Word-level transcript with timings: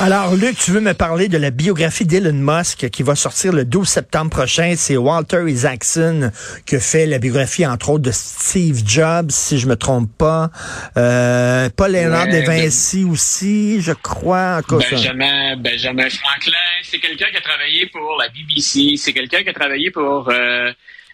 Alors, 0.00 0.34
Luc, 0.34 0.58
tu 0.58 0.72
veux 0.72 0.80
me 0.80 0.92
parler 0.92 1.28
de 1.28 1.38
la 1.38 1.50
biographie 1.50 2.04
d'Elon 2.04 2.32
Musk 2.32 2.90
qui 2.90 3.02
va 3.02 3.14
sortir 3.14 3.52
le 3.52 3.64
12 3.64 3.86
septembre 3.88 4.30
prochain. 4.30 4.74
C'est 4.76 4.96
Walter 4.96 5.44
Isaacson 5.46 6.32
qui 6.66 6.80
fait 6.80 7.06
la 7.06 7.18
biographie, 7.18 7.64
entre 7.64 7.90
autres, 7.90 8.02
de 8.02 8.10
Steve 8.10 8.82
Jobs, 8.84 9.30
si 9.30 9.58
je 9.58 9.68
me 9.68 9.76
trompe 9.76 10.10
pas. 10.18 10.50
Euh, 10.96 11.68
Paul 11.76 11.92
de 11.92 12.44
Vinci 12.44 13.04
aussi, 13.04 13.80
je 13.80 13.92
crois. 13.92 14.62
Benjamin, 14.68 15.56
Benjamin 15.56 16.08
Franklin, 16.10 16.58
c'est 16.82 16.98
quelqu'un 16.98 17.26
qui 17.30 17.36
a 17.36 17.40
travaillé 17.40 17.86
pour 17.86 18.16
la 18.18 18.28
BBC, 18.28 18.96
c'est 18.96 19.12
quelqu'un 19.12 19.42
qui 19.42 19.48
a 19.50 19.54
travaillé 19.54 19.90
pour... 19.90 20.28
Euh, 20.28 20.72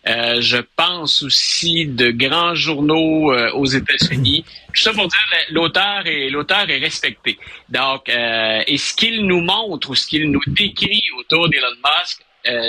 euh, 0.09 0.41
je 0.41 0.57
pense 0.77 1.23
aussi 1.23 1.87
de 1.87 2.11
grands 2.11 2.55
journaux 2.55 3.33
euh, 3.33 3.53
aux 3.53 3.67
États-Unis. 3.67 4.45
Tout 4.75 4.83
ça 4.83 4.93
pour 4.93 5.09
dire 5.09 5.21
l'auteur 5.51 6.07
est 6.07 6.31
l'auteur 6.31 6.71
est 6.71 6.79
respecté. 6.79 7.39
Donc, 7.69 8.09
euh, 8.09 8.63
et 8.67 8.79
ce 8.79 8.95
qu'il 8.95 9.27
nous 9.27 9.41
montre 9.41 9.91
ou 9.91 9.95
ce 9.95 10.07
qu'il 10.07 10.31
nous 10.31 10.41
décrit 10.47 11.03
autour 11.19 11.49
d'Elon 11.49 11.77
Musk 11.85 12.23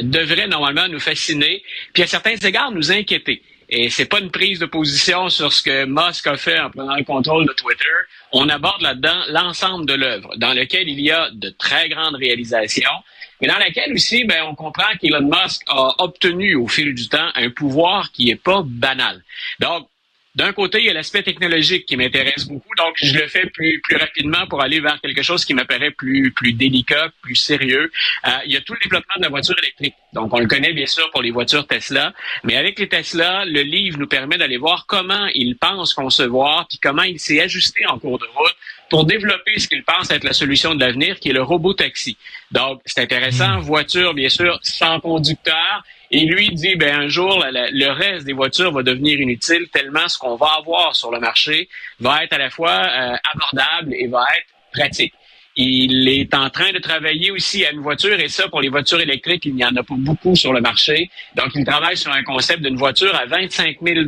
devrait 0.04 0.48
normalement 0.48 0.90
nous 0.90 1.00
fasciner, 1.00 1.64
puis 1.94 2.04
à 2.04 2.08
certains 2.08 2.36
égards 2.36 2.72
nous 2.72 2.92
inquiéter. 2.92 3.42
Et 3.70 3.90
c'est 3.90 4.06
pas 4.06 4.20
une 4.20 4.32
prise 4.32 4.60
de 4.60 4.66
position 4.66 5.30
sur 5.30 5.54
ce 5.54 5.62
que 5.64 5.86
Musk 5.86 6.28
a 6.28 6.36
fait 6.36 6.60
en 6.60 6.70
prenant 6.70 6.98
le 6.98 7.06
contrôle 7.06 7.48
de 7.48 7.54
Twitter. 7.54 7.86
On 8.34 8.50
aborde 8.50 8.82
là-dedans 8.82 9.24
l'ensemble 9.30 9.86
de 9.86 9.94
l'œuvre, 9.94 10.36
dans 10.36 10.54
lequel 10.54 10.90
il 10.90 11.00
y 11.00 11.10
a 11.10 11.30
de 11.32 11.50
très 11.52 11.88
grandes 11.88 12.16
réalisations, 12.16 12.92
mais 13.42 13.48
dans 13.48 13.58
laquelle 13.58 13.92
aussi, 13.94 14.24
ben, 14.24 14.44
on 14.48 14.56
comprend 14.56 14.96
qu'Elon 15.00 15.22
Musk 15.24 15.64
a 15.68 15.96
obtenu 16.00 16.56
au 16.56 16.68
fil 16.68 16.94
du 16.94 17.10
temps 17.10 17.30
un 17.36 17.50
pouvoir 17.50 18.12
qui 18.12 18.30
est 18.30 18.42
pas 18.42 18.62
banal. 18.66 19.24
Donc, 19.60 19.88
d'un 20.34 20.54
côté, 20.54 20.80
il 20.80 20.86
y 20.86 20.90
a 20.90 20.94
l'aspect 20.94 21.24
technologique 21.24 21.86
qui 21.86 21.98
m'intéresse 21.98 22.46
beaucoup, 22.46 22.74
donc 22.78 22.94
je 22.96 23.14
le 23.18 23.28
fais 23.28 23.48
plus, 23.48 23.82
plus 23.82 23.98
rapidement 23.98 24.48
pour 24.48 24.62
aller 24.62 24.80
vers 24.80 25.02
quelque 25.02 25.22
chose 25.22 25.44
qui 25.44 25.54
m'apparaît 25.54 25.92
plus, 25.92 26.32
plus 26.32 26.54
délicat, 26.54 27.10
plus 27.22 27.36
sérieux. 27.36 27.92
Euh, 28.26 28.32
il 28.46 28.54
y 28.54 28.56
a 28.56 28.62
tout 28.62 28.74
le 28.74 28.80
développement 28.82 29.16
de 29.18 29.24
la 29.24 29.30
voiture 29.30 29.58
électrique. 29.62 29.96
Donc, 30.14 30.34
on 30.34 30.40
le 30.40 30.48
connaît 30.48 30.72
bien 30.72 30.86
sûr 30.86 31.10
pour 31.12 31.22
les 31.22 31.32
voitures 31.32 31.68
Tesla, 31.68 32.14
mais 32.46 32.56
avec 32.56 32.80
les 32.80 32.88
Tesla, 32.88 33.44
le 33.44 33.62
livre 33.62 33.98
nous 34.00 34.08
permet 34.08 34.38
d'aller 34.38 34.58
voir 34.58 34.86
comment 34.88 35.28
il 35.36 35.58
pense 35.58 35.94
concevoir, 35.94 36.66
puis 36.70 36.80
comment 36.82 37.04
il 37.04 37.20
s'est 37.20 37.42
ajusté 37.42 37.86
en 37.88 38.00
cours 38.00 38.18
de 38.18 38.26
route 38.26 38.56
pour 38.92 39.06
développer 39.06 39.58
ce 39.58 39.70
qu'il 39.70 39.84
pense 39.84 40.12
être 40.12 40.26
la 40.26 40.34
solution 40.34 40.76
de 40.76 40.82
l'avenir, 40.82 41.18
qui 41.18 41.30
est 41.30 41.34
le 41.34 41.42
robot 41.42 41.74
taxi. 41.74 42.18
Donc, 42.52 42.82
c'est 42.86 43.02
intéressant. 43.02 43.60
Hmm. 43.60 43.62
Voiture, 43.62 44.14
bien 44.14 44.28
sûr, 44.28 44.60
sans 44.62 45.00
conducteur. 45.00 45.84
Et 46.12 46.26
lui 46.26 46.50
dit, 46.50 46.76
ben 46.76 46.94
un 46.94 47.08
jour, 47.08 47.42
le 47.52 47.90
reste 47.92 48.26
des 48.26 48.34
voitures 48.34 48.74
va 48.74 48.84
devenir 48.84 49.18
inutile 49.22 49.70
tellement 49.72 50.10
ce 50.10 50.18
qu'on 50.18 50.36
va 50.36 50.58
avoir 50.60 50.94
sur 50.94 51.10
le 51.10 51.22
marché 51.22 51.70
va 52.02 52.26
être 52.26 52.34
à 52.34 52.38
la 52.38 52.50
fois 52.50 52.70
euh, 52.70 53.16
abordable 53.34 53.94
et 53.94 54.08
va 54.08 54.26
être 54.38 54.48
pratique. 54.74 55.14
Il 55.56 56.10
est 56.10 56.34
en 56.34 56.50
train 56.50 56.74
de 56.74 56.80
travailler 56.80 57.32
aussi 57.32 57.66
à 57.66 57.72
une 57.72 57.80
voiture, 57.80 58.20
et 58.20 58.28
ça, 58.28 58.50
pour 58.50 58.60
les 58.60 58.68
voitures 58.68 59.00
électriques, 59.00 59.46
il 59.46 59.56
n'y 59.56 59.64
en 59.64 59.76
a 59.76 59.84
pas 59.84 59.96
beaucoup 59.98 60.36
sur 60.36 60.52
le 60.52 60.60
marché. 60.60 61.10
Donc, 61.36 61.52
il 61.56 61.64
travaille 61.64 61.96
sur 61.96 62.12
un 62.12 62.24
concept 62.24 62.62
d'une 62.62 62.78
voiture 62.78 63.16
à 63.16 63.26
25 63.26 63.78
000 63.82 64.02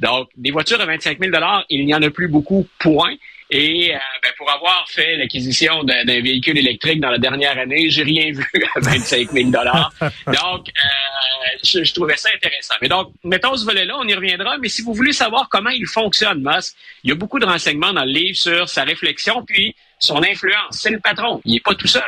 Donc, 0.00 0.28
des 0.34 0.50
voitures 0.50 0.80
à 0.80 0.86
25 0.86 1.18
000 1.18 1.32
il 1.68 1.84
n'y 1.84 1.94
en 1.94 2.02
a 2.02 2.08
plus 2.08 2.28
beaucoup, 2.28 2.66
point. 2.78 3.14
Et 3.50 3.94
euh, 3.94 3.98
ben, 4.22 4.32
pour 4.36 4.50
avoir 4.50 4.86
fait 4.88 5.16
l'acquisition 5.16 5.82
d'un 5.82 6.04
véhicule 6.04 6.58
électrique 6.58 7.00
dans 7.00 7.10
la 7.10 7.18
dernière 7.18 7.56
année, 7.58 7.88
j'ai 7.88 8.02
rien 8.02 8.30
vu 8.30 8.46
à 8.76 8.80
25 8.80 9.30
000 9.32 9.50
dollars. 9.50 9.90
Donc, 10.26 10.68
euh, 10.68 11.58
je, 11.64 11.92
trouvais 11.94 12.16
ça 12.16 12.28
intéressant. 12.34 12.74
Mais 12.82 12.88
donc, 12.88 13.12
mettons 13.24 13.56
ce 13.56 13.64
volet-là, 13.64 13.96
on 13.98 14.06
y 14.06 14.14
reviendra. 14.14 14.58
Mais 14.58 14.68
si 14.68 14.82
vous 14.82 14.92
voulez 14.92 15.14
savoir 15.14 15.48
comment 15.50 15.70
il 15.70 15.86
fonctionne, 15.86 16.42
Musk, 16.42 16.76
il 17.04 17.10
y 17.10 17.12
a 17.12 17.16
beaucoup 17.16 17.38
de 17.38 17.46
renseignements 17.46 17.94
dans 17.94 18.04
le 18.04 18.12
livre 18.12 18.36
sur 18.36 18.68
sa 18.68 18.84
réflexion 18.84 19.42
puis 19.44 19.74
son 19.98 20.22
influence. 20.22 20.78
C'est 20.82 20.90
le 20.90 21.00
patron. 21.00 21.40
Il 21.46 21.54
n'est 21.54 21.60
pas 21.60 21.74
tout 21.74 21.88
seul. 21.88 22.02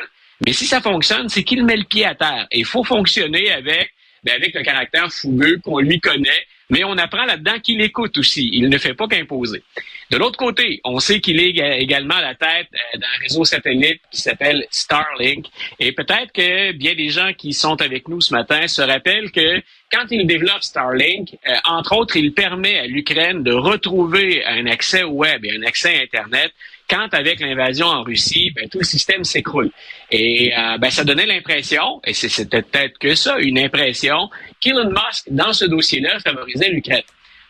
Mais 0.44 0.52
si 0.52 0.66
ça 0.66 0.80
fonctionne, 0.80 1.28
c'est 1.28 1.42
qu'il 1.42 1.64
met 1.64 1.76
le 1.76 1.84
pied 1.84 2.04
à 2.04 2.14
terre. 2.14 2.46
Et 2.50 2.60
il 2.60 2.64
faut 2.66 2.84
fonctionner 2.84 3.50
avec, 3.50 3.94
ben, 4.24 4.34
avec 4.34 4.54
le 4.54 4.62
caractère 4.62 5.10
fougueux 5.10 5.58
qu'on 5.62 5.78
lui 5.78 6.00
connaît 6.00 6.46
mais 6.70 6.84
on 6.84 6.96
apprend 6.96 7.24
là-dedans 7.24 7.58
qu'il 7.62 7.80
écoute 7.80 8.16
aussi. 8.18 8.48
Il 8.52 8.68
ne 8.68 8.78
fait 8.78 8.94
pas 8.94 9.06
qu'imposer. 9.08 9.62
De 10.10 10.16
l'autre 10.16 10.36
côté, 10.36 10.80
on 10.84 10.98
sait 10.98 11.20
qu'il 11.20 11.40
est 11.40 11.80
également 11.80 12.16
à 12.16 12.22
la 12.22 12.34
tête 12.34 12.66
euh, 12.72 12.98
d'un 12.98 13.22
réseau 13.22 13.44
satellite 13.44 14.00
qui 14.10 14.20
s'appelle 14.20 14.66
Starlink. 14.70 15.46
Et 15.78 15.92
peut-être 15.92 16.32
que 16.32 16.72
bien 16.72 16.94
des 16.94 17.10
gens 17.10 17.32
qui 17.32 17.52
sont 17.52 17.80
avec 17.80 18.08
nous 18.08 18.20
ce 18.20 18.34
matin 18.34 18.66
se 18.66 18.82
rappellent 18.82 19.30
que 19.30 19.62
quand 19.92 20.06
il 20.10 20.26
développe 20.26 20.62
Starlink, 20.62 21.36
euh, 21.46 21.54
entre 21.64 21.96
autres, 21.96 22.16
il 22.16 22.32
permet 22.32 22.78
à 22.78 22.86
l'Ukraine 22.86 23.44
de 23.44 23.52
retrouver 23.52 24.44
un 24.44 24.66
accès 24.66 25.04
au 25.04 25.10
web 25.10 25.44
et 25.44 25.56
un 25.56 25.62
accès 25.62 25.98
à 25.98 26.02
Internet 26.02 26.52
quand 26.90 27.14
avec 27.14 27.40
l'invasion 27.40 27.86
en 27.86 28.02
Russie, 28.02 28.50
ben, 28.54 28.68
tout 28.68 28.78
le 28.78 28.84
système 28.84 29.22
s'écroule. 29.22 29.70
Et 30.10 30.52
euh, 30.58 30.76
ben, 30.78 30.90
ça 30.90 31.04
donnait 31.04 31.26
l'impression, 31.26 32.00
et 32.04 32.12
c'était 32.12 32.62
peut-être 32.62 32.98
que 32.98 33.14
ça, 33.14 33.38
une 33.38 33.58
impression, 33.58 34.28
qu'Elon 34.60 34.90
Musk, 34.90 35.26
dans 35.30 35.52
ce 35.52 35.64
dossier-là, 35.64 36.18
favorisait 36.18 36.68
l'Ukraine. 36.70 37.02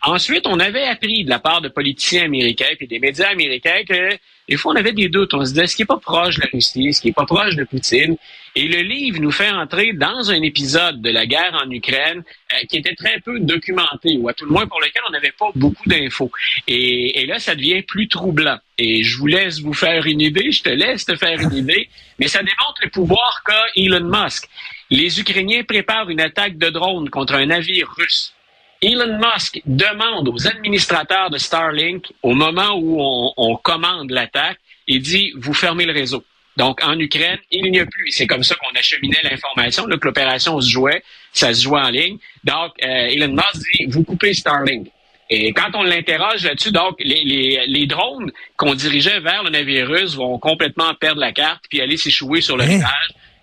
Ensuite, 0.03 0.47
on 0.47 0.59
avait 0.59 0.83
appris 0.83 1.23
de 1.23 1.29
la 1.29 1.39
part 1.39 1.61
de 1.61 1.69
politiciens 1.69 2.25
américains 2.25 2.65
et 2.79 2.87
des 2.87 2.99
médias 2.99 3.29
américains 3.29 3.83
que 3.87 4.17
des 4.49 4.57
fois, 4.57 4.73
on 4.73 4.75
avait 4.75 4.91
des 4.91 5.07
doutes. 5.07 5.33
On 5.33 5.45
se 5.45 5.51
disait, 5.51 5.67
ce 5.67 5.75
qui 5.77 5.83
est 5.83 5.85
pas 5.85 5.99
proche 5.99 6.35
de 6.35 6.41
la 6.41 6.47
Russie, 6.51 6.93
ce 6.93 6.99
qui 6.99 7.09
est 7.09 7.13
pas 7.13 7.25
proche 7.25 7.55
de 7.55 7.63
Poutine. 7.63 8.17
Et 8.53 8.67
le 8.67 8.81
livre 8.81 9.21
nous 9.21 9.31
fait 9.31 9.49
entrer 9.49 9.93
dans 9.93 10.29
un 10.29 10.41
épisode 10.41 11.01
de 11.01 11.09
la 11.09 11.25
guerre 11.25 11.57
en 11.63 11.69
Ukraine 11.71 12.21
euh, 12.51 12.65
qui 12.67 12.77
était 12.77 12.95
très 12.95 13.21
peu 13.21 13.39
documenté, 13.39 14.17
ou 14.17 14.27
à 14.27 14.33
tout 14.33 14.43
le 14.43 14.51
moins 14.51 14.67
pour 14.67 14.81
lequel 14.81 15.03
on 15.07 15.11
n'avait 15.11 15.31
pas 15.31 15.51
beaucoup 15.55 15.87
d'infos. 15.87 16.29
Et, 16.67 17.25
là, 17.27 17.39
ça 17.39 17.55
devient 17.55 17.81
plus 17.83 18.09
troublant. 18.09 18.57
Et 18.77 19.03
je 19.03 19.17
vous 19.17 19.27
laisse 19.27 19.61
vous 19.61 19.73
faire 19.73 20.05
une 20.05 20.19
idée, 20.19 20.51
je 20.51 20.63
te 20.63 20.69
laisse 20.69 21.05
te 21.05 21.15
faire 21.15 21.39
une 21.39 21.53
idée, 21.53 21.87
mais 22.19 22.27
ça 22.27 22.39
démontre 22.39 22.81
le 22.83 22.89
pouvoir 22.89 23.43
qu'a 23.45 23.63
Elon 23.77 24.03
Musk. 24.03 24.49
Les 24.89 25.17
Ukrainiens 25.17 25.63
préparent 25.63 26.09
une 26.09 26.19
attaque 26.19 26.57
de 26.57 26.69
drone 26.69 27.09
contre 27.09 27.35
un 27.35 27.45
navire 27.45 27.89
russe. 27.97 28.33
Elon 28.81 29.19
Musk 29.19 29.61
demande 29.65 30.27
aux 30.29 30.47
administrateurs 30.47 31.29
de 31.29 31.37
Starlink, 31.37 32.11
au 32.23 32.33
moment 32.33 32.73
où 32.75 32.97
on, 33.37 33.55
commande 33.57 34.09
l'attaque, 34.09 34.57
il 34.87 35.01
dit, 35.01 35.33
vous 35.37 35.53
fermez 35.53 35.85
le 35.85 35.93
réseau. 35.93 36.23
Donc, 36.57 36.83
en 36.83 36.97
Ukraine, 36.99 37.37
il 37.51 37.71
n'y 37.71 37.79
a 37.79 37.85
plus. 37.85 38.09
C'est 38.09 38.25
comme 38.25 38.43
ça 38.43 38.55
qu'on 38.55 38.77
acheminait 38.77 39.19
l'information. 39.23 39.85
que 39.85 40.05
l'opération 40.05 40.59
se 40.59 40.69
jouait, 40.69 41.03
ça 41.31 41.53
se 41.53 41.61
jouait 41.61 41.79
en 41.79 41.89
ligne. 41.89 42.17
Donc, 42.43 42.71
euh, 42.83 43.07
Elon 43.09 43.33
Musk 43.33 43.63
dit, 43.71 43.85
vous 43.87 44.03
coupez 44.03 44.33
Starlink. 44.33 44.87
Et 45.29 45.53
quand 45.53 45.69
on 45.75 45.83
l'interroge 45.83 46.43
là-dessus, 46.43 46.71
donc, 46.71 46.95
les, 46.99 47.63
les, 47.67 47.85
drones 47.85 48.31
qu'on 48.57 48.73
dirigeait 48.73 49.19
vers 49.19 49.43
le 49.43 49.51
navire 49.51 49.87
russe 49.87 50.15
vont 50.15 50.39
complètement 50.39 50.93
perdre 50.95 51.21
la 51.21 51.31
carte 51.31 51.63
puis 51.69 51.79
aller 51.81 51.97
s'échouer 51.97 52.41
sur 52.41 52.57
le 52.57 52.63
hein? 52.65 52.81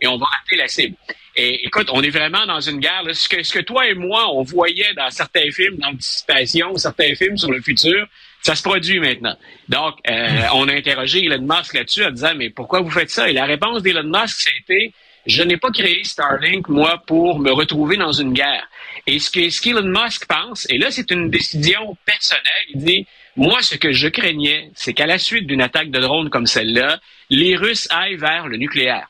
et 0.00 0.06
on 0.06 0.18
va 0.18 0.26
rater 0.26 0.56
la 0.56 0.68
cible. 0.68 0.96
Et 1.40 1.64
écoute, 1.64 1.88
on 1.92 2.02
est 2.02 2.10
vraiment 2.10 2.44
dans 2.46 2.60
une 2.60 2.80
guerre. 2.80 3.04
Ce, 3.12 3.28
que, 3.28 3.44
ce 3.44 3.52
que 3.52 3.60
toi 3.60 3.86
et 3.86 3.94
moi, 3.94 4.28
on 4.34 4.42
voyait 4.42 4.92
dans 4.94 5.08
certains 5.10 5.48
films 5.52 5.76
d'anticipation, 5.76 6.76
certains 6.76 7.14
films 7.14 7.36
sur 7.36 7.52
le 7.52 7.60
futur, 7.60 8.08
ça 8.42 8.56
se 8.56 8.62
produit 8.64 8.98
maintenant. 8.98 9.36
Donc, 9.68 9.94
euh, 10.10 10.42
on 10.54 10.66
a 10.66 10.72
interrogé 10.72 11.24
Elon 11.24 11.42
Musk 11.42 11.74
là-dessus 11.74 12.04
en 12.04 12.10
disant, 12.10 12.32
mais 12.34 12.50
pourquoi 12.50 12.80
vous 12.80 12.90
faites 12.90 13.10
ça? 13.10 13.30
Et 13.30 13.32
la 13.32 13.44
réponse 13.44 13.84
d'Elon 13.84 14.02
Musk, 14.02 14.40
c'était, 14.40 14.92
je 15.26 15.44
n'ai 15.44 15.56
pas 15.56 15.70
créé 15.70 16.02
Starlink, 16.02 16.68
moi, 16.68 17.04
pour 17.06 17.38
me 17.38 17.52
retrouver 17.52 17.96
dans 17.96 18.12
une 18.12 18.32
guerre. 18.32 18.68
Et 19.06 19.20
ce 19.20 19.30
que 19.30 19.48
ce 19.48 19.62
qu'Elon 19.62 19.84
Musk 19.84 20.26
pense, 20.26 20.66
et 20.70 20.76
là, 20.76 20.90
c'est 20.90 21.08
une 21.12 21.30
décision 21.30 21.96
personnelle, 22.04 22.64
il 22.74 22.82
dit, 22.82 23.06
moi, 23.36 23.62
ce 23.62 23.76
que 23.76 23.92
je 23.92 24.08
craignais, 24.08 24.72
c'est 24.74 24.92
qu'à 24.92 25.06
la 25.06 25.18
suite 25.18 25.46
d'une 25.46 25.62
attaque 25.62 25.92
de 25.92 26.00
drone 26.00 26.30
comme 26.30 26.46
celle-là, 26.46 26.98
les 27.30 27.54
Russes 27.54 27.86
aillent 27.92 28.16
vers 28.16 28.48
le 28.48 28.56
nucléaire 28.56 29.06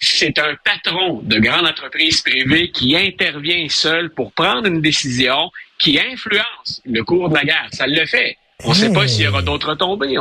c'est 0.00 0.38
un 0.38 0.56
patron 0.64 1.20
de 1.22 1.38
grande 1.38 1.66
entreprise 1.66 2.22
privée 2.22 2.70
qui 2.70 2.96
intervient 2.96 3.68
seul 3.68 4.10
pour 4.10 4.32
prendre 4.32 4.66
une 4.66 4.80
décision 4.80 5.50
qui 5.78 6.00
influence 6.00 6.80
le 6.84 7.04
cours 7.04 7.28
de 7.28 7.34
la 7.34 7.44
guerre. 7.44 7.68
Ça 7.72 7.86
le 7.86 8.06
fait. 8.06 8.38
On 8.64 8.70
ne 8.70 8.74
sait 8.74 8.92
pas 8.92 9.06
s'il 9.08 9.24
y 9.24 9.28
aura 9.28 9.42
d'autres 9.42 9.70
retombées. 9.70 10.16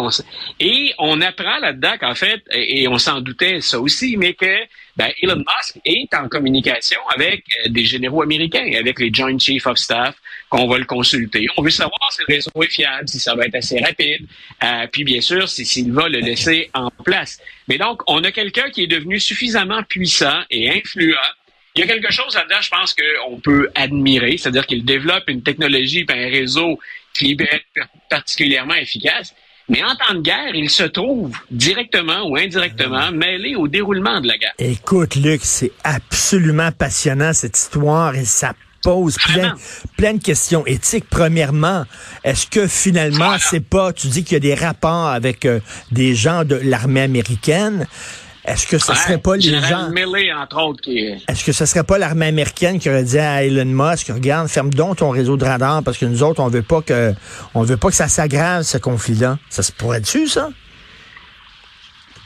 Et 0.60 0.94
on 0.98 1.22
apprend 1.22 1.60
là-dedans 1.60 1.94
qu'en 2.00 2.16
fait, 2.16 2.42
et 2.52 2.88
on 2.88 2.98
s'en 2.98 3.22
doutait 3.22 3.62
ça 3.62 3.80
aussi, 3.80 4.18
mais 4.18 4.34
que 4.34 4.64
ben, 4.96 5.10
Elon 5.22 5.38
Musk 5.38 5.80
est 5.86 6.14
en 6.14 6.28
communication 6.28 7.00
avec 7.14 7.44
euh, 7.66 7.70
des 7.70 7.86
généraux 7.86 8.22
américains, 8.22 8.66
avec 8.78 9.00
les 9.00 9.14
Joint 9.14 9.38
Chiefs 9.40 9.66
of 9.66 9.78
Staff, 9.78 10.16
qu'on 10.50 10.68
va 10.68 10.78
le 10.78 10.86
consulter. 10.86 11.48
On 11.58 11.62
veut 11.62 11.70
savoir 11.70 12.12
si 12.12 12.22
le 12.28 12.36
réseau 12.36 12.52
est 12.62 12.72
fiable, 12.72 13.08
si 13.08 13.20
ça 13.20 13.34
va 13.36 13.46
être 13.46 13.56
assez 13.56 13.80
rapide, 13.80 14.26
euh, 14.64 14.88
puis 14.92 15.04
bien 15.04 15.22
sûr, 15.22 15.48
s'il 15.48 15.92
va 15.94 16.10
le 16.10 16.20
laisser 16.20 16.70
en 16.74 16.90
place. 17.04 17.40
Mais 17.68 17.78
donc, 17.78 18.02
on 18.08 18.24
a 18.24 18.32
quelqu'un 18.32 18.70
qui 18.72 18.84
est 18.84 18.88
devenu 18.88 19.20
suffisamment 19.20 19.84
puissant 19.84 20.42
et 20.50 20.70
influent 20.70 21.16
il 21.76 21.82
y 21.82 21.84
a 21.84 21.88
quelque 21.88 22.12
chose 22.12 22.36
là-dedans, 22.36 22.62
je 22.62 22.70
pense 22.70 22.94
qu'on 22.94 23.40
peut 23.40 23.70
admirer, 23.76 24.38
c'est-à-dire 24.38 24.66
qu'il 24.66 24.84
développe 24.84 25.24
une 25.28 25.44
technologie 25.44 26.06
et 26.10 26.12
un 26.12 26.30
réseau 26.30 26.80
particulièrement 28.10 28.76
efficace. 28.76 29.34
Mais 29.70 29.84
en 29.84 29.96
temps 29.96 30.16
de 30.16 30.22
guerre, 30.22 30.56
il 30.56 30.70
se 30.70 30.84
trouve 30.84 31.32
directement 31.52 32.28
ou 32.28 32.36
indirectement 32.36 33.12
mêlé 33.12 33.56
au 33.56 33.68
déroulement 33.68 34.20
de 34.20 34.28
la 34.28 34.38
guerre. 34.38 34.54
Écoute, 34.58 35.16
Luc, 35.16 35.42
c'est 35.44 35.72
absolument 35.84 36.72
passionnant 36.72 37.34
cette 37.34 37.56
histoire 37.56 38.16
et 38.16 38.26
ça 38.26 38.54
pose 38.82 39.18
plein, 39.18 39.56
plein 39.98 40.14
de 40.14 40.24
questions 40.24 40.66
éthiques. 40.66 41.06
Premièrement, 41.10 41.86
est-ce 42.24 42.48
que 42.48 42.68
finalement, 42.68 43.36
c'est 43.40 43.60
pas, 43.60 43.94
tu 43.94 44.08
dis 44.08 44.24
qu'il 44.24 44.34
y 44.34 44.38
a 44.38 44.40
des 44.40 44.56
rapports 44.56 45.08
avec 45.08 45.46
euh, 45.46 45.60
des 45.92 46.16
gens 46.16 46.44
de 46.46 46.56
l'armée 46.56 47.02
américaine? 47.02 47.86
Est-ce 48.50 48.66
que 48.66 48.80
ce 48.80 48.96
serait 48.96 49.20
pas 49.20 49.38
les 49.38 49.62
gens... 49.62 49.92
entre 50.42 50.64
autres, 50.64 50.82
qui... 50.82 50.98
Est-ce 51.28 51.46
que 51.46 51.52
ce 51.52 51.68
serait 51.68 51.84
pas 51.84 52.00
l'armée 52.00 52.26
américaine 52.26 52.80
qui 52.80 52.90
aurait 52.90 53.04
dit 53.04 53.20
à 53.20 53.44
Elon 53.44 53.66
Musk, 53.66 54.08
regarde, 54.08 54.48
ferme 54.48 54.74
donc 54.74 54.98
ton 54.98 55.12
réseau 55.12 55.38
de 55.38 55.46
radar 55.46 55.84
parce 55.84 56.00
que 56.00 56.06
nous 56.06 56.24
autres, 56.24 56.42
on 56.42 56.48
veut 56.48 56.64
pas 56.64 56.82
que, 56.82 57.14
on 57.54 57.62
veut 57.62 57.78
pas 57.78 57.90
que 57.90 57.96
ça 57.96 58.08
s'aggrave, 58.08 58.64
ce 58.64 58.80
conflit-là. 58.80 59.38
Ça 59.50 59.62
se 59.62 59.72
pourrait-tu, 59.72 60.28
ça? 60.28 60.50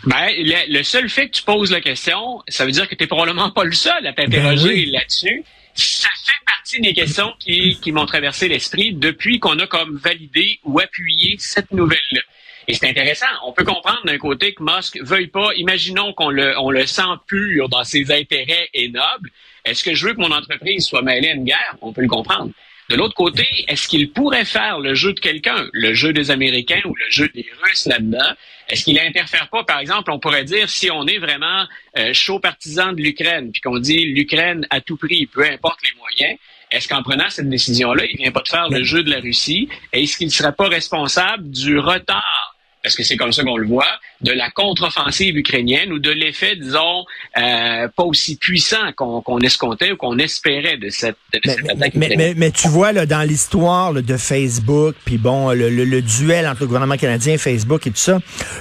Ben, 0.06 0.30
le, 0.70 0.84
seul 0.84 1.10
fait 1.10 1.28
que 1.28 1.34
tu 1.34 1.44
poses 1.44 1.72
la 1.72 1.82
question, 1.82 2.42
ça 2.48 2.66
veut 2.66 2.72
dire 2.72 2.88
que 2.88 2.96
tu 2.96 3.04
n'es 3.04 3.08
probablement 3.08 3.52
pas 3.52 3.66
le 3.66 3.74
seul 3.74 4.06
à 4.08 4.14
t'interroger 4.14 4.86
ben 4.86 4.92
là-dessus. 4.94 5.44
Ça 5.76 6.10
fait 6.26 6.46
partie 6.46 6.82
des 6.82 6.94
questions 6.94 7.34
qui, 7.40 7.80
qui 7.82 7.92
m'ont 7.92 8.06
traversé 8.06 8.48
l'esprit 8.48 8.94
depuis 8.94 9.40
qu'on 9.40 9.60
a 9.60 9.68
comme 9.68 9.98
validé 9.98 10.60
ou 10.64 10.80
appuyé 10.80 11.36
cette 11.40 11.72
nouvelle-là. 11.72 12.22
Et 12.68 12.74
c'est 12.74 12.88
intéressant. 12.88 13.26
On 13.46 13.52
peut 13.52 13.64
comprendre 13.64 14.02
d'un 14.06 14.18
côté 14.18 14.54
que 14.54 14.64
Musk 14.64 14.98
veuille 15.02 15.28
pas. 15.28 15.50
Imaginons 15.56 16.14
qu'on 16.14 16.30
le, 16.30 16.58
on 16.60 16.72
le 16.72 16.86
sent 16.86 17.02
pur 17.28 17.70
dans 17.70 17.84
ses 17.84 18.12
intérêts 18.12 18.70
et 18.74 18.90
nobles. 18.90 19.30
Est-ce 19.66 19.84
que 19.84 19.94
je 19.94 20.08
veux 20.08 20.14
que 20.14 20.22
mon 20.22 20.32
entreprise 20.32 20.86
soit 20.86 21.02
mêlée 21.02 21.30
à 21.30 21.34
une 21.34 21.44
guerre? 21.44 21.76
On 21.82 21.94
peut 21.94 22.02
le 22.02 22.08
comprendre. 22.08 22.52
De 22.90 22.98
l'autre 22.98 23.16
côté, 23.16 23.46
est-ce 23.70 23.88
qu'il 23.88 24.12
pourrait 24.12 24.46
faire 24.46 24.80
le 24.80 24.94
jeu 24.94 25.14
de 25.14 25.20
quelqu'un, 25.20 25.68
le 25.72 25.94
jeu 25.94 26.12
des 26.12 26.32
Américains 26.32 26.82
ou 26.86 26.94
le 26.94 27.10
jeu 27.10 27.30
des 27.34 27.46
Russes 27.64 27.86
là-dedans? 27.86 28.34
Est-ce 28.68 28.84
qu'il 28.84 29.00
interfère 29.00 29.50
pas, 29.50 29.64
par 29.64 29.80
exemple, 29.80 30.12
on 30.12 30.20
pourrait 30.20 30.44
dire, 30.44 30.70
si 30.70 30.92
on 30.92 31.06
est 31.08 31.18
vraiment 31.18 31.66
euh, 31.98 32.14
chaud 32.14 32.40
partisan 32.40 32.92
de 32.92 33.02
l'Ukraine, 33.02 33.52
puis 33.52 33.62
qu'on 33.62 33.80
dit 33.80 34.06
l'Ukraine 34.06 34.68
à 34.70 34.82
tout 34.82 34.98
prix, 34.98 35.28
peu 35.28 35.44
importe 35.46 35.80
les 35.84 35.98
moyens, 35.98 36.38
est-ce 36.72 36.88
qu'en 36.88 37.04
prenant 37.04 37.30
cette 37.30 37.50
décision-là, 37.50 38.04
il 38.06 38.18
vient 38.18 38.32
pas 38.32 38.42
de 38.42 38.48
faire 38.48 38.68
le 38.70 38.84
jeu 38.84 39.04
de 39.04 39.12
la 39.12 39.20
Russie? 39.20 39.70
Et 39.94 40.04
est-ce 40.04 40.18
qu'il 40.18 40.28
ne 40.28 40.32
serait 40.32 40.54
pas 40.54 40.68
responsable 40.68 41.50
du 41.50 41.78
retard 41.78 42.53
parce 42.84 42.96
que 42.96 43.04
c'est 43.04 43.16
comme 43.16 43.32
ça 43.32 43.44
qu'on 43.44 43.56
le 43.56 43.66
voit, 43.66 43.88
de 44.22 44.32
la 44.32 44.52
contre-offensive 44.52 45.38
ukrainienne 45.38 45.94
ou 45.94 46.00
de 46.00 46.12
l'effet, 46.12 46.58
disons, 46.58 47.06
euh, 47.38 47.88
pas 47.88 48.04
aussi 48.04 48.36
puissant 48.36 48.92
qu'on 48.96 49.40
escomptait 49.40 49.94
ou 49.94 49.96
qu'on 49.96 50.18
espérait 50.18 50.78
de 50.78 50.90
cette, 50.90 51.16
attaque. 51.34 51.96
Mais, 51.96 52.34
mais, 52.36 52.52
tu 52.52 52.68
vois, 52.68 52.92
là, 52.92 53.06
dans 53.06 53.22
l'histoire 53.22 53.94
de 53.94 54.18
Facebook, 54.18 54.96
puis 55.06 55.18
bon, 55.18 55.52
le, 55.52 56.02
duel 56.02 56.46
entre 56.46 56.62
le 56.62 56.68
gouvernement 56.68 56.98
canadien 56.98 57.36
et 57.36 57.38
Facebook 57.38 57.88
et 57.88 57.92
tout 57.92 57.98
ça, 57.98 58.20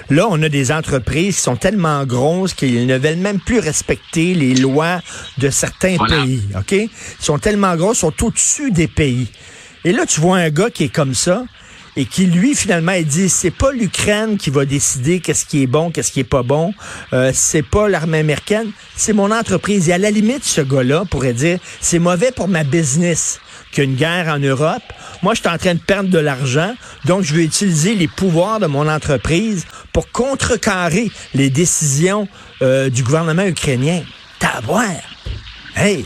là, 0.08 0.26
on 0.30 0.40
a 0.42 0.48
des 0.48 0.70
entreprises 0.70 1.36
qui 1.36 1.42
sont 1.42 1.56
tellement 1.56 2.04
grosses 2.04 2.54
qu'ils 2.54 2.86
ne 2.86 2.96
veulent 2.98 3.16
même 3.16 3.40
plus 3.40 3.58
respecter 3.58 4.34
les 4.34 4.54
lois 4.54 5.00
de 5.38 5.50
certains 5.50 5.96
pays, 5.98 6.42
OK? 6.56 6.72
Ils 6.72 6.90
sont 7.18 7.38
tellement 7.38 7.74
grosses, 7.74 7.98
ils 7.98 8.00
sont 8.00 8.24
au-dessus 8.24 8.70
des 8.70 8.86
pays. 8.86 9.26
Et 9.84 9.90
là, 9.90 10.06
tu 10.06 10.20
vois 10.20 10.36
un 10.36 10.50
gars 10.50 10.70
qui 10.70 10.84
est 10.84 10.94
comme 10.94 11.14
ça, 11.14 11.44
et 11.96 12.04
qui 12.04 12.26
lui 12.26 12.54
finalement 12.54 12.92
il 12.92 13.06
dit 13.06 13.28
c'est 13.28 13.50
pas 13.50 13.72
l'Ukraine 13.72 14.38
qui 14.38 14.50
va 14.50 14.64
décider 14.64 15.20
qu'est-ce 15.20 15.44
qui 15.44 15.62
est 15.62 15.66
bon, 15.66 15.90
qu'est-ce 15.90 16.12
qui 16.12 16.20
est 16.20 16.24
pas 16.24 16.42
bon, 16.42 16.72
euh, 17.12 17.30
c'est 17.34 17.62
pas 17.62 17.88
l'armée 17.88 18.18
américaine, 18.18 18.70
c'est 18.96 19.12
mon 19.12 19.30
entreprise. 19.30 19.88
Et 19.88 19.92
à 19.92 19.98
la 19.98 20.10
limite, 20.10 20.44
ce 20.44 20.60
gars-là 20.60 21.04
pourrait 21.10 21.34
dire 21.34 21.58
c'est 21.80 21.98
mauvais 21.98 22.32
pour 22.32 22.48
ma 22.48 22.64
business 22.64 23.40
qu'une 23.72 23.94
guerre 23.94 24.28
en 24.28 24.38
Europe. 24.38 24.82
Moi, 25.22 25.34
je 25.34 25.40
suis 25.40 25.48
en 25.48 25.56
train 25.56 25.74
de 25.74 25.80
perdre 25.80 26.10
de 26.10 26.18
l'argent, 26.18 26.74
donc 27.06 27.22
je 27.22 27.34
vais 27.34 27.44
utiliser 27.44 27.94
les 27.94 28.08
pouvoirs 28.08 28.60
de 28.60 28.66
mon 28.66 28.88
entreprise 28.88 29.64
pour 29.92 30.10
contrecarrer 30.10 31.10
les 31.34 31.48
décisions 31.48 32.28
euh, 32.60 32.90
du 32.90 33.02
gouvernement 33.02 33.44
ukrainien. 33.44 34.02
T'as 34.38 34.60
Hey! 35.74 36.04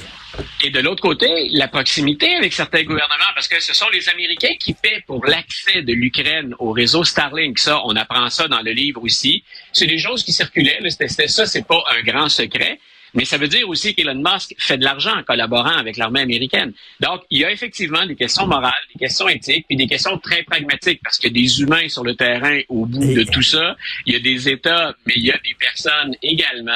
Et 0.65 0.71
de 0.71 0.81
l'autre 0.81 1.03
côté, 1.03 1.49
la 1.53 1.69
proximité 1.69 2.35
avec 2.35 2.53
certains 2.53 2.83
gouvernements, 2.83 3.33
parce 3.35 3.49
que 3.49 3.61
ce 3.61 3.75
sont 3.75 3.89
les 3.91 4.09
Américains 4.09 4.55
qui 4.59 4.75
paient 4.75 5.03
pour 5.07 5.25
l'accès 5.25 5.83
de 5.83 5.93
l'Ukraine 5.93 6.55
au 6.59 6.73
réseau 6.73 7.05
Starlink. 7.05 7.59
Ça, 7.59 7.83
on 7.85 7.95
apprend 7.97 8.29
ça 8.31 8.49
dans 8.49 8.61
le 8.61 8.73
livre 8.73 9.03
aussi. 9.03 9.45
C'est 9.73 9.87
des 9.87 9.99
choses 9.99 10.25
qui 10.25 10.33
circulaient. 10.33 10.79
C'était 10.89 11.29
ça, 11.29 11.47
c'est 11.47 11.67
pas 11.67 11.83
un 11.97 12.03
grand 12.03 12.29
secret. 12.29 12.79
Mais 13.15 13.25
ça 13.25 13.39
veut 13.39 13.49
dire 13.49 13.67
aussi 13.69 13.95
qu'Elon 13.95 14.23
Musk 14.23 14.55
fait 14.59 14.77
de 14.77 14.85
l'argent 14.85 15.17
en 15.17 15.23
collaborant 15.23 15.77
avec 15.77 15.97
l'armée 15.97 16.21
américaine. 16.21 16.75
Donc, 17.01 17.23
il 17.31 17.41
y 17.41 17.45
a 17.45 17.51
effectivement 17.51 18.05
des 18.05 18.15
questions 18.15 18.47
morales, 18.47 18.75
des 18.95 19.07
questions 19.07 19.27
éthiques, 19.27 19.65
puis 19.67 19.77
des 19.77 19.87
questions 19.87 20.19
très 20.19 20.43
pragmatiques, 20.43 21.01
parce 21.03 21.17
qu'il 21.17 21.35
y 21.35 21.39
a 21.39 21.43
des 21.43 21.61
humains 21.63 21.89
sur 21.89 22.05
le 22.05 22.15
terrain 22.15 22.61
au 22.69 22.85
bout 22.85 23.15
de 23.15 23.23
tout 23.25 23.43
ça. 23.43 23.75
Il 24.05 24.13
y 24.13 24.17
a 24.17 24.21
des 24.21 24.51
États, 24.51 24.95
mais 25.07 25.15
il 25.17 25.25
y 25.25 25.31
a 25.31 25.39
des 25.39 25.55
personnes 25.59 26.15
également. 26.23 26.73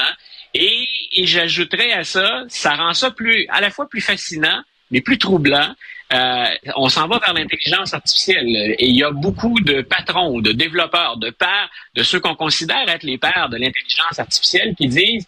Et, 0.55 0.89
et 1.13 1.27
j'ajouterais 1.27 1.93
à 1.93 2.05
ça, 2.05 2.45
ça 2.49 2.75
rend 2.75 2.95
ça 2.95 3.11
plus, 3.11 3.47
à 3.51 3.61
la 3.61 3.71
fois 3.71 3.89
plus 3.89 4.01
fascinant, 4.01 4.63
mais 4.91 5.01
plus 5.01 5.19
troublant. 5.19 5.75
Euh, 6.13 6.45
on 6.75 6.89
s'en 6.89 7.07
va 7.07 7.19
vers 7.19 7.33
l'intelligence 7.35 7.95
artificielle 7.95 8.75
et 8.79 8.89
il 8.89 8.97
y 8.97 9.05
a 9.05 9.13
beaucoup 9.13 9.61
de 9.61 9.81
patrons, 9.83 10.41
de 10.41 10.51
développeurs, 10.51 11.17
de 11.19 11.31
pères, 11.31 11.71
de 11.95 12.03
ceux 12.03 12.19
qu'on 12.19 12.35
considère 12.35 12.89
être 12.89 13.05
les 13.05 13.17
pères 13.17 13.49
de 13.49 13.57
l'intelligence 13.57 14.19
artificielle 14.19 14.75
qui 14.77 14.89
disent 14.89 15.27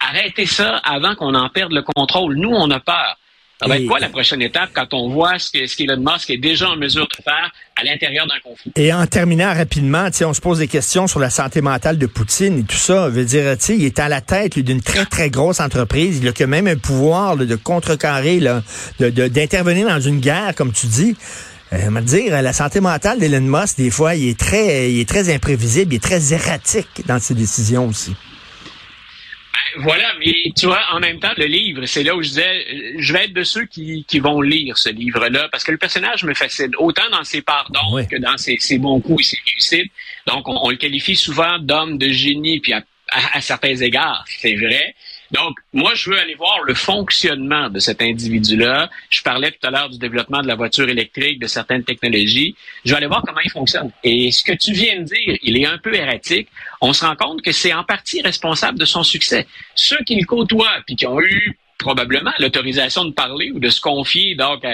arrêtez 0.00 0.44
ça 0.44 0.76
avant 0.78 1.14
qu'on 1.14 1.34
en 1.34 1.48
perde 1.48 1.72
le 1.72 1.82
contrôle. 1.82 2.36
Nous, 2.36 2.50
on 2.50 2.70
a 2.70 2.78
peur. 2.78 3.16
Ça 3.60 3.66
va 3.66 3.76
être 3.76 3.86
quoi 3.86 3.98
la 3.98 4.08
prochaine 4.08 4.40
étape 4.40 4.70
quand 4.72 4.94
on 4.94 5.10
voit 5.10 5.38
ce 5.38 5.50
que 5.50 5.66
ce 5.66 5.76
qu'Elon 5.76 5.98
Musk 5.98 6.30
est 6.30 6.38
déjà 6.38 6.68
en 6.68 6.76
mesure 6.76 7.08
de 7.08 7.22
faire 7.22 7.52
à 7.74 7.84
l'intérieur 7.84 8.26
d'un 8.26 8.38
conflit? 8.42 8.70
Et 8.76 8.92
en 8.92 9.04
terminant 9.06 9.52
rapidement, 9.52 10.08
on 10.22 10.32
se 10.32 10.40
pose 10.40 10.58
des 10.58 10.68
questions 10.68 11.08
sur 11.08 11.18
la 11.18 11.30
santé 11.30 11.60
mentale 11.60 11.98
de 11.98 12.06
Poutine 12.06 12.60
et 12.60 12.62
tout 12.62 12.76
ça. 12.76 13.08
Veut 13.08 13.24
dire, 13.24 13.56
il 13.68 13.84
est 13.84 13.98
à 13.98 14.08
la 14.08 14.20
tête 14.20 14.58
d'une 14.58 14.80
très, 14.80 15.04
très 15.06 15.28
grosse 15.28 15.58
entreprise. 15.58 16.18
Il 16.22 16.28
a 16.28 16.32
quand 16.32 16.46
même 16.46 16.68
un 16.68 16.76
pouvoir 16.76 17.36
de 17.36 17.56
contrecarrer, 17.56 18.40
d'intervenir 19.00 19.86
de, 19.86 19.92
dans 19.92 20.00
une 20.00 20.20
guerre, 20.20 20.54
comme 20.54 20.72
tu 20.72 20.86
dis. 20.86 21.16
Euh, 21.72 21.90
me 21.90 22.00
dire, 22.00 22.40
la 22.40 22.52
santé 22.52 22.80
mentale 22.80 23.18
d'Elon 23.18 23.40
Musk, 23.40 23.76
des 23.76 23.90
fois, 23.90 24.14
il 24.14 24.28
est 24.28 24.38
très, 24.38 24.90
il 24.90 25.00
est 25.00 25.08
très 25.08 25.34
imprévisible, 25.34 25.92
il 25.92 25.96
est 25.96 26.02
très 26.02 26.32
erratique 26.32 27.02
dans 27.06 27.18
ses 27.18 27.34
décisions 27.34 27.88
aussi. 27.88 28.14
Voilà, 29.78 30.12
mais 30.18 30.32
tu 30.56 30.66
vois, 30.66 30.80
en 30.92 31.00
même 31.00 31.20
temps, 31.20 31.32
le 31.36 31.46
livre, 31.46 31.86
c'est 31.86 32.02
là 32.02 32.16
où 32.16 32.22
je 32.22 32.28
disais, 32.28 32.66
je 32.98 33.12
vais 33.12 33.24
être 33.24 33.32
de 33.32 33.44
ceux 33.44 33.64
qui, 33.64 34.04
qui 34.08 34.18
vont 34.18 34.40
lire 34.40 34.76
ce 34.76 34.88
livre-là, 34.88 35.48
parce 35.50 35.64
que 35.64 35.72
le 35.72 35.78
personnage 35.78 36.24
me 36.24 36.34
fascine, 36.34 36.72
autant 36.78 37.08
dans 37.10 37.24
ses 37.24 37.42
pardons 37.42 38.04
que 38.10 38.16
dans 38.16 38.36
ses, 38.36 38.56
ses, 38.58 38.78
bons 38.78 39.00
coups 39.00 39.22
et 39.22 39.36
ses 39.36 39.38
réussites. 39.46 39.92
Donc, 40.26 40.48
on, 40.48 40.68
le 40.70 40.76
qualifie 40.76 41.16
souvent 41.16 41.58
d'homme 41.58 41.96
de 41.98 42.08
génie, 42.08 42.60
puis 42.60 42.72
à 42.72 43.40
certains 43.40 43.76
égards, 43.76 44.24
c'est 44.26 44.54
vrai. 44.54 44.94
Donc, 45.30 45.58
moi, 45.74 45.94
je 45.94 46.10
veux 46.10 46.18
aller 46.18 46.34
voir 46.34 46.62
le 46.62 46.74
fonctionnement 46.74 47.68
de 47.68 47.78
cet 47.80 48.00
individu-là. 48.00 48.88
Je 49.10 49.22
parlais 49.22 49.50
tout 49.50 49.66
à 49.66 49.70
l'heure 49.70 49.90
du 49.90 49.98
développement 49.98 50.40
de 50.40 50.46
la 50.46 50.54
voiture 50.54 50.88
électrique, 50.88 51.38
de 51.38 51.46
certaines 51.46 51.84
technologies. 51.84 52.54
Je 52.84 52.90
vais 52.90 52.96
aller 52.96 53.06
voir 53.06 53.22
comment 53.26 53.40
il 53.44 53.50
fonctionne. 53.50 53.90
Et 54.04 54.30
ce 54.30 54.42
que 54.42 54.52
tu 54.52 54.72
viens 54.72 55.00
de 55.00 55.04
dire, 55.04 55.36
il 55.42 55.58
est 55.60 55.66
un 55.66 55.78
peu 55.78 55.94
erratique. 55.94 56.48
On 56.80 56.92
se 56.92 57.04
rend 57.04 57.14
compte 57.14 57.42
que 57.42 57.52
c'est 57.52 57.74
en 57.74 57.84
partie 57.84 58.22
responsable 58.22 58.78
de 58.78 58.86
son 58.86 59.02
succès. 59.02 59.46
Ceux 59.74 60.02
qui 60.06 60.16
le 60.16 60.24
côtoient, 60.24 60.78
puis 60.86 60.96
qui 60.96 61.06
ont 61.06 61.20
eu 61.20 61.58
probablement 61.76 62.32
l'autorisation 62.38 63.04
de 63.04 63.12
parler 63.12 63.52
ou 63.52 63.60
de 63.60 63.68
se 63.68 63.80
confier 63.80 64.34
donc 64.34 64.64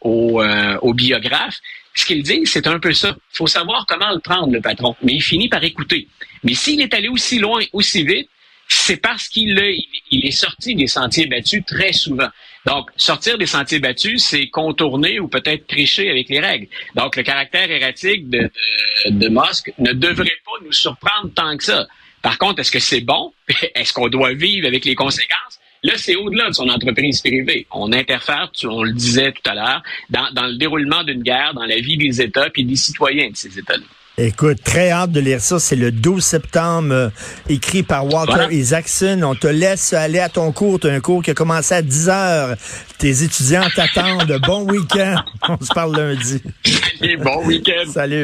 au, 0.00 0.42
euh, 0.42 0.78
au 0.82 0.94
biographe, 0.94 1.58
ce 1.94 2.06
qu'il 2.06 2.22
dit, 2.22 2.42
c'est 2.44 2.66
un 2.66 2.78
peu 2.78 2.92
ça. 2.92 3.14
Il 3.34 3.36
faut 3.36 3.46
savoir 3.46 3.84
comment 3.86 4.12
le 4.12 4.20
prendre, 4.20 4.52
le 4.52 4.60
patron. 4.60 4.96
Mais 5.02 5.14
il 5.14 5.22
finit 5.22 5.48
par 5.48 5.62
écouter. 5.62 6.08
Mais 6.42 6.54
s'il 6.54 6.80
est 6.80 6.94
allé 6.94 7.08
aussi 7.08 7.38
loin, 7.38 7.60
aussi 7.72 8.04
vite, 8.04 8.28
c'est 8.72 8.96
parce 8.96 9.28
qu'il 9.28 9.58
il 10.10 10.26
est 10.26 10.30
sorti 10.30 10.74
des 10.74 10.86
sentiers 10.86 11.26
battus 11.26 11.62
très 11.66 11.92
souvent. 11.92 12.28
Donc, 12.66 12.90
sortir 12.96 13.38
des 13.38 13.46
sentiers 13.46 13.78
battus, 13.78 14.22
c'est 14.22 14.48
contourner 14.48 15.18
ou 15.18 15.28
peut-être 15.28 15.66
tricher 15.66 16.10
avec 16.10 16.28
les 16.28 16.40
règles. 16.40 16.68
Donc, 16.94 17.16
le 17.16 17.22
caractère 17.22 17.70
erratique 17.70 18.28
de, 18.28 18.50
de, 19.06 19.10
de 19.10 19.28
ne 19.28 19.92
devrait 19.92 20.38
pas 20.44 20.64
nous 20.64 20.72
surprendre 20.72 21.30
tant 21.34 21.56
que 21.56 21.64
ça. 21.64 21.86
Par 22.22 22.38
contre, 22.38 22.60
est-ce 22.60 22.70
que 22.70 22.78
c'est 22.78 23.00
bon? 23.00 23.32
Est-ce 23.74 23.92
qu'on 23.92 24.08
doit 24.08 24.34
vivre 24.34 24.66
avec 24.66 24.84
les 24.84 24.94
conséquences? 24.94 25.58
Là, 25.82 25.94
c'est 25.96 26.14
au-delà 26.14 26.48
de 26.48 26.54
son 26.54 26.68
entreprise 26.68 27.22
privée. 27.22 27.66
On 27.70 27.92
interfère, 27.92 28.52
on 28.64 28.82
le 28.82 28.92
disait 28.92 29.32
tout 29.32 29.50
à 29.50 29.54
l'heure, 29.54 29.82
dans, 30.10 30.30
dans 30.32 30.46
le 30.46 30.56
déroulement 30.56 31.02
d'une 31.04 31.22
guerre, 31.22 31.54
dans 31.54 31.64
la 31.64 31.76
vie 31.76 31.96
des 31.96 32.20
États 32.20 32.50
puis 32.50 32.64
des 32.64 32.76
citoyens 32.76 33.30
de 33.30 33.36
ces 33.36 33.58
États-là. 33.58 33.84
Écoute, 34.22 34.58
très 34.62 34.90
hâte 34.90 35.12
de 35.12 35.20
lire 35.20 35.40
ça. 35.40 35.58
C'est 35.58 35.76
le 35.76 35.90
12 35.90 36.22
septembre, 36.22 36.92
euh, 36.92 37.08
écrit 37.48 37.82
par 37.82 38.04
Walter 38.04 38.54
Isaacson. 38.54 39.18
On 39.24 39.34
te 39.34 39.46
laisse 39.46 39.94
aller 39.94 40.18
à 40.18 40.28
ton 40.28 40.52
cours. 40.52 40.78
Tu 40.78 40.88
as 40.88 40.92
un 40.92 41.00
cours 41.00 41.22
qui 41.22 41.30
a 41.30 41.34
commencé 41.34 41.74
à 41.74 41.80
10 41.80 42.10
heures. 42.10 42.54
Tes 42.98 43.22
étudiants 43.22 43.64
t'attendent. 43.74 44.38
bon 44.46 44.70
week-end. 44.70 45.16
On 45.48 45.64
se 45.64 45.72
parle 45.72 45.96
lundi. 45.96 46.42
Bon 47.24 47.46
week-end. 47.46 47.90
Salut. 47.90 48.18